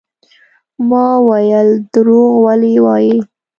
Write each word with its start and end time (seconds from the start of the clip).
ما 0.89 1.05
وويل 1.27 1.69
دروغ 1.93 2.31
ولې 2.45 2.73
وايې. 2.85 3.17